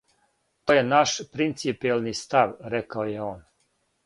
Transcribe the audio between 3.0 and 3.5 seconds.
је он.